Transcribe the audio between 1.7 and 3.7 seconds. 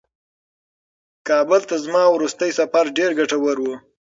زما وروستی سفر ډېر ګټور و.